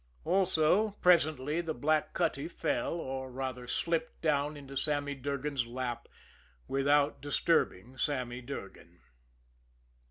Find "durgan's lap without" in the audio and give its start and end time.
5.13-7.21